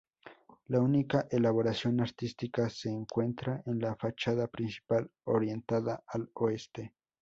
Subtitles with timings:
[0.65, 6.95] La única elaboración artística se encuentra en la fachada principal, orientada al oeste.